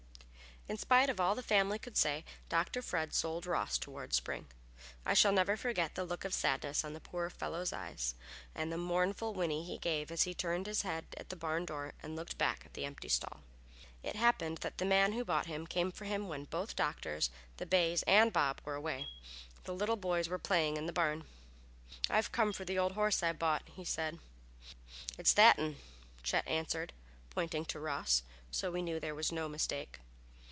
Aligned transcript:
In 0.69 0.77
spite 0.77 1.09
of 1.09 1.19
all 1.19 1.35
the 1.35 1.43
family 1.43 1.77
could 1.79 1.97
say 1.97 2.23
Dr. 2.47 2.81
Fred 2.81 3.13
sold 3.13 3.45
Ross 3.45 3.77
toward 3.77 4.13
spring. 4.13 4.45
I 5.05 5.13
shall 5.13 5.33
never 5.33 5.57
forget 5.57 5.95
the 5.95 6.05
look 6.05 6.23
of 6.23 6.33
sadness 6.33 6.83
in 6.85 6.93
the 6.93 7.01
poor 7.01 7.25
old 7.25 7.33
fellow's 7.33 7.73
eyes, 7.73 8.15
and 8.55 8.71
the 8.71 8.77
mournful 8.77 9.33
whinny 9.33 9.65
he 9.65 9.77
gave 9.77 10.11
as 10.11 10.23
he 10.23 10.33
turned 10.33 10.67
his 10.67 10.83
head 10.83 11.07
at 11.17 11.27
the 11.27 11.35
barn 11.35 11.65
door 11.65 11.91
and 12.01 12.15
looked 12.15 12.37
back 12.37 12.65
at 12.65 12.73
the 12.73 12.85
empty 12.85 13.09
stall. 13.09 13.41
It 14.01 14.15
happened 14.15 14.59
that 14.59 14.77
the 14.77 14.85
man 14.85 15.11
who 15.11 15.25
bought 15.25 15.47
him 15.47 15.67
came 15.67 15.91
for 15.91 16.05
him 16.05 16.29
when 16.29 16.45
both 16.45 16.77
doctors, 16.77 17.31
the 17.57 17.65
bays 17.65 18.03
and 18.03 18.31
Bob 18.31 18.61
were 18.63 18.75
away. 18.75 19.07
The 19.65 19.75
little 19.75 19.97
boys 19.97 20.29
were 20.29 20.39
playing 20.39 20.77
in 20.77 20.85
the 20.85 20.93
barn. 20.93 21.25
"I've 22.09 22.31
come 22.31 22.53
for 22.53 22.63
the 22.63 22.79
old 22.79 22.93
horse 22.93 23.21
I 23.21 23.33
bought," 23.33 23.63
he 23.67 23.83
said. 23.83 24.19
"It's 25.17 25.33
that 25.33 25.59
'un," 25.59 25.77
Chet 26.23 26.47
answered, 26.47 26.93
pointing 27.29 27.65
to 27.65 27.79
Ross, 27.79 28.23
so 28.51 28.71
we 28.71 28.81
knew 28.83 29.01
there 29.01 29.15
was 29.15 29.33
no 29.33 29.49
mistake. 29.49 29.99